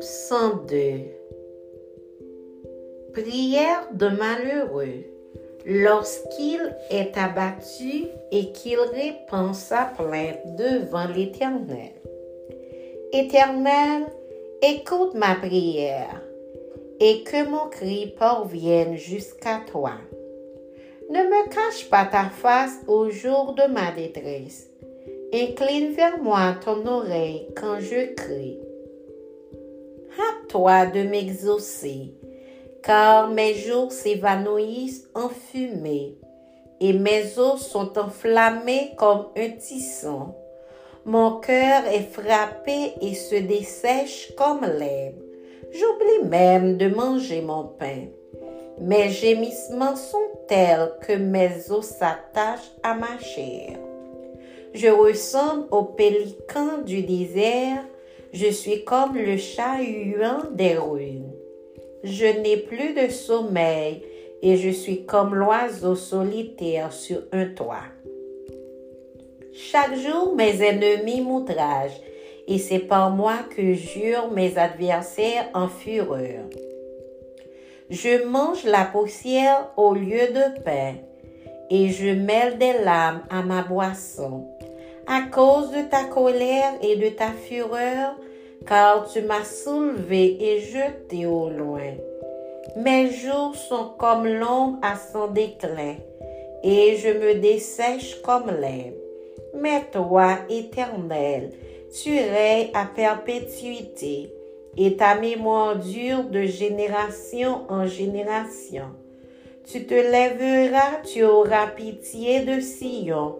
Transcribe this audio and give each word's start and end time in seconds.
Psaume 0.00 0.62
102 0.68 1.06
Prière 3.12 3.88
de 3.92 4.08
malheureux 4.08 5.04
lorsqu'il 5.66 6.60
est 6.90 7.16
abattu 7.16 8.04
et 8.30 8.52
qu'il 8.52 8.78
répand 8.78 9.54
sa 9.54 9.86
plainte 9.96 10.38
devant 10.56 11.08
l'Éternel. 11.08 11.94
Éternel, 13.12 14.06
écoute 14.62 15.14
ma 15.14 15.34
prière 15.34 16.22
et 17.00 17.24
que 17.24 17.48
mon 17.48 17.68
cri 17.68 18.14
parvienne 18.18 18.96
jusqu'à 18.96 19.62
toi. 19.70 19.92
Ne 21.10 21.24
me 21.24 21.48
cache 21.48 21.88
pas 21.90 22.04
ta 22.04 22.30
face 22.30 22.78
au 22.86 23.10
jour 23.10 23.54
de 23.54 23.72
ma 23.72 23.90
détresse. 23.90 24.68
Incline 25.32 25.92
vers 25.92 26.22
moi 26.22 26.54
ton 26.64 26.86
oreille 26.86 27.48
quand 27.56 27.80
je 27.80 28.14
crie. 28.14 28.58
Hâte-toi 30.48 30.86
de 30.86 31.02
m'exaucer, 31.02 32.14
car 32.82 33.28
mes 33.28 33.54
jours 33.54 33.92
s'évanouissent 33.92 35.06
en 35.14 35.28
fumée, 35.28 36.16
et 36.80 36.94
mes 36.94 37.38
os 37.38 37.60
sont 37.60 37.98
enflammés 37.98 38.92
comme 38.96 39.26
un 39.36 39.50
tisson. 39.50 40.34
Mon 41.04 41.40
cœur 41.40 41.84
est 41.92 42.08
frappé 42.10 42.94
et 43.02 43.14
se 43.14 43.34
dessèche 43.34 44.32
comme 44.36 44.62
l'herbe. 44.62 45.16
J'oublie 45.70 46.28
même 46.28 46.78
de 46.78 46.88
manger 46.88 47.42
mon 47.42 47.64
pain. 47.64 48.06
Mes 48.80 49.10
gémissements 49.10 49.96
sont 49.96 50.30
tels 50.48 50.92
que 51.06 51.12
mes 51.12 51.70
os 51.70 51.84
s'attachent 51.84 52.72
à 52.82 52.94
ma 52.94 53.18
chair. 53.18 53.78
Je 54.72 54.88
ressemble 54.88 55.66
au 55.70 55.82
pélican 55.82 56.78
du 56.86 57.02
désert, 57.02 57.84
je 58.32 58.48
suis 58.48 58.84
comme 58.84 59.16
le 59.16 59.36
chat 59.36 59.82
huant 59.82 60.50
des 60.52 60.76
ruines. 60.76 61.32
Je 62.04 62.26
n'ai 62.26 62.56
plus 62.56 62.94
de 62.94 63.10
sommeil 63.10 64.02
et 64.42 64.56
je 64.56 64.70
suis 64.70 65.04
comme 65.04 65.34
l'oiseau 65.34 65.94
solitaire 65.94 66.92
sur 66.92 67.22
un 67.32 67.46
toit. 67.46 67.86
Chaque 69.52 69.96
jour, 69.96 70.34
mes 70.36 70.62
ennemis 70.62 71.20
m'outragent 71.20 72.00
et 72.46 72.58
c'est 72.58 72.78
par 72.78 73.10
moi 73.10 73.36
que 73.54 73.74
jurent 73.74 74.30
mes 74.30 74.56
adversaires 74.56 75.48
en 75.52 75.68
fureur. 75.68 76.44
Je 77.90 78.24
mange 78.26 78.64
la 78.64 78.84
poussière 78.84 79.70
au 79.76 79.94
lieu 79.94 80.28
de 80.28 80.62
pain, 80.62 80.94
et 81.70 81.88
je 81.88 82.08
mêle 82.08 82.58
des 82.58 82.74
larmes 82.84 83.22
à 83.30 83.42
ma 83.42 83.62
boisson. 83.62 84.46
À 85.10 85.22
cause 85.22 85.70
de 85.70 85.88
ta 85.88 86.04
colère 86.04 86.74
et 86.82 86.96
de 86.96 87.08
ta 87.08 87.30
fureur, 87.30 88.14
car 88.66 89.08
tu 89.10 89.22
m'as 89.22 89.42
soulevé 89.42 90.36
et 90.38 90.60
jeté 90.60 91.24
au 91.24 91.48
loin. 91.48 91.94
Mes 92.76 93.10
jours 93.10 93.54
sont 93.54 93.92
comme 93.98 94.26
l'ombre 94.26 94.78
à 94.82 94.96
son 94.96 95.28
déclin, 95.28 95.94
et 96.62 96.96
je 96.96 97.08
me 97.08 97.40
dessèche 97.40 98.20
comme 98.20 98.50
l'herbe. 98.60 98.96
Mais 99.54 99.82
toi, 99.90 100.40
éternel, 100.50 101.52
tu 101.90 102.10
règnes 102.10 102.68
à 102.74 102.84
perpétuité 102.84 104.30
et 104.76 104.94
ta 104.94 105.14
mémoire 105.14 105.76
dure 105.76 106.24
de 106.24 106.42
génération 106.42 107.62
en 107.70 107.86
génération. 107.86 108.90
Tu 109.64 109.86
te 109.86 109.94
lèveras, 109.94 111.00
tu 111.02 111.24
auras 111.24 111.68
pitié 111.68 112.40
de 112.40 112.60
Sion, 112.60 113.36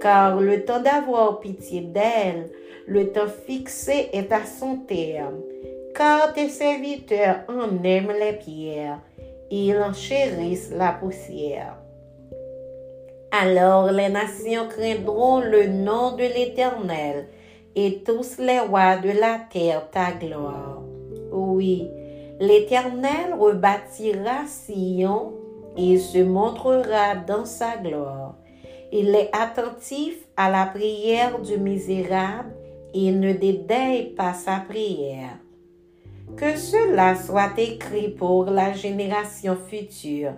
car 0.00 0.40
le 0.40 0.64
temps 0.64 0.80
d'avoir 0.80 1.40
pitié 1.40 1.80
d'elle, 1.80 2.50
le 2.86 3.12
temps 3.12 3.28
fixé 3.46 4.08
est 4.12 4.32
à 4.32 4.44
son 4.44 4.76
terme. 4.76 5.40
Car 5.94 6.32
tes 6.32 6.48
serviteurs 6.48 7.40
en 7.48 7.82
aiment 7.82 8.12
les 8.18 8.34
pierres, 8.34 9.00
ils 9.50 9.76
en 9.76 9.92
chérissent 9.92 10.72
la 10.72 10.92
poussière. 10.92 11.76
Alors 13.30 13.90
les 13.92 14.08
nations 14.08 14.68
craindront 14.68 15.40
le 15.40 15.66
nom 15.66 16.12
de 16.12 16.22
l'Éternel, 16.22 17.26
et 17.76 18.02
tous 18.02 18.38
les 18.38 18.58
rois 18.60 18.96
de 18.96 19.10
la 19.10 19.38
terre 19.52 19.88
ta 19.90 20.10
gloire. 20.12 20.82
Oui, 21.30 21.88
l'Éternel 22.40 23.34
rebâtira 23.38 24.46
Sion 24.46 25.32
et 25.76 25.98
se 25.98 26.18
montrera 26.18 27.14
dans 27.14 27.44
sa 27.44 27.76
gloire. 27.76 28.34
Il 28.92 29.14
est 29.14 29.30
attentif 29.32 30.14
à 30.36 30.50
la 30.50 30.66
prière 30.66 31.40
du 31.40 31.58
misérable 31.58 32.52
et 32.94 33.10
ne 33.10 33.32
dédaille 33.32 34.14
pas 34.14 34.34
sa 34.34 34.60
prière. 34.60 35.38
Que 36.36 36.56
cela 36.56 37.14
soit 37.16 37.58
écrit 37.58 38.08
pour 38.08 38.44
la 38.44 38.72
génération 38.72 39.56
future 39.68 40.32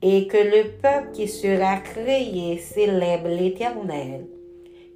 et 0.00 0.26
que 0.26 0.36
le 0.36 0.78
peuple 0.80 1.12
qui 1.12 1.28
sera 1.28 1.76
créé 1.78 2.58
célèbre 2.58 3.28
l'Éternel 3.28 4.26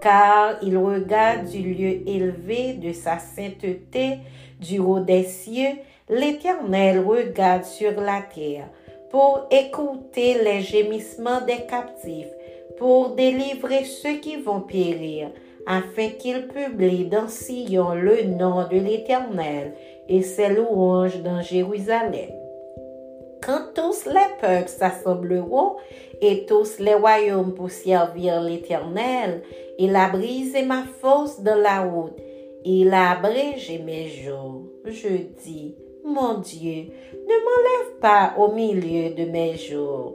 car 0.00 0.56
il 0.62 0.76
regarde 0.76 1.46
du 1.46 1.62
lieu 1.62 2.08
élevé 2.08 2.74
de 2.74 2.92
sa 2.92 3.18
sainteté, 3.18 4.18
du 4.58 4.78
haut 4.78 5.00
des 5.00 5.24
cieux, 5.24 5.76
l'Éternel 6.08 7.00
regarde 7.00 7.64
sur 7.64 7.92
la 8.00 8.22
terre 8.22 8.68
pour 9.10 9.46
écouter 9.50 10.42
les 10.42 10.60
gémissements 10.60 11.40
des 11.42 11.66
captifs, 11.66 12.28
pour 12.80 13.10
délivrer 13.10 13.84
ceux 13.84 14.16
qui 14.16 14.36
vont 14.36 14.62
périr, 14.62 15.28
afin 15.66 16.08
qu'il 16.18 16.48
publie 16.48 17.04
dans 17.04 17.28
Sion 17.28 17.94
le 17.94 18.22
nom 18.22 18.66
de 18.66 18.78
l'Éternel 18.78 19.74
et 20.08 20.22
ses 20.22 20.48
louanges 20.48 21.22
dans 21.22 21.42
Jérusalem. 21.42 22.30
Quand 23.44 23.74
tous 23.74 24.06
les 24.06 24.34
peuples 24.40 24.68
s'assembleront 24.68 25.76
et 26.22 26.46
tous 26.46 26.78
les 26.78 26.94
royaumes 26.94 27.54
pour 27.54 27.70
servir 27.70 28.40
l'Éternel, 28.40 29.42
il 29.78 29.94
a 29.94 30.08
brisé 30.08 30.62
ma 30.62 30.84
force 31.00 31.40
dans 31.40 31.58
la 31.58 31.82
route, 31.82 32.16
il 32.64 32.92
a 32.92 33.12
abrégé 33.12 33.78
mes 33.78 34.08
jours. 34.08 34.62
Je 34.86 35.18
dis, 35.44 35.74
mon 36.04 36.38
Dieu, 36.38 36.86
ne 37.12 37.34
m'enlève 37.44 38.00
pas 38.00 38.34
au 38.38 38.52
milieu 38.52 39.14
de 39.14 39.30
mes 39.30 39.56
jours. 39.56 40.14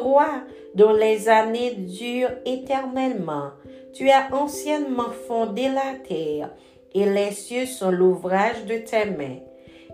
Toi, 0.00 0.42
dont 0.74 0.92
les 0.92 1.26
années 1.30 1.70
durent 1.70 2.36
éternellement, 2.44 3.52
tu 3.94 4.10
as 4.10 4.28
anciennement 4.30 5.10
fondé 5.26 5.68
la 5.68 5.94
terre, 6.06 6.50
et 6.94 7.06
les 7.06 7.30
cieux 7.30 7.64
sont 7.64 7.90
l'ouvrage 7.90 8.66
de 8.66 8.76
tes 8.76 9.06
mains. 9.06 9.38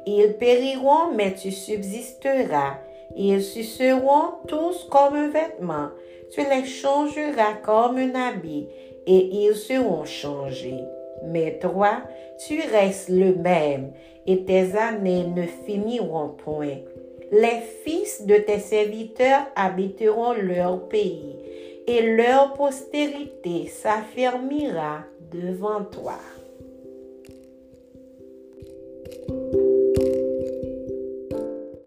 Ils 0.04 0.34
périront, 0.40 1.12
mais 1.14 1.34
tu 1.34 1.52
subsisteras. 1.52 2.78
Ils 3.16 3.44
seront 3.44 4.40
tous 4.48 4.88
comme 4.90 5.14
un 5.14 5.28
vêtement. 5.28 5.90
Tu 6.32 6.40
les 6.40 6.64
changeras 6.64 7.54
comme 7.62 7.96
un 7.98 8.14
habit, 8.16 8.66
et 9.06 9.46
ils 9.46 9.54
seront 9.54 10.04
changés. 10.04 10.82
Mais 11.26 11.60
toi, 11.60 12.02
tu 12.44 12.60
restes 12.72 13.08
le 13.08 13.36
même, 13.36 13.92
et 14.26 14.44
tes 14.44 14.76
années 14.76 15.26
ne 15.28 15.46
finiront 15.64 16.30
point. 16.30 16.78
Les 17.34 17.62
fils 17.82 18.26
de 18.26 18.34
tes 18.36 18.58
serviteurs 18.58 19.46
habiteront 19.56 20.34
leur 20.34 20.86
pays, 20.88 21.34
et 21.86 22.14
leur 22.14 22.52
postérité 22.52 23.68
s'affermira 23.68 25.04
devant 25.32 25.82
toi. 25.82 26.18